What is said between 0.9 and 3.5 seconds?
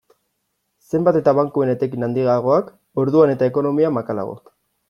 Zenbat eta bankuen etekin handiagoak, orduan